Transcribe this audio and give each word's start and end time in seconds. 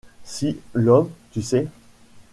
Si, 0.23 0.59
l’Homme, 0.73 1.11
tu 1.31 1.43
sais?… 1.43 1.67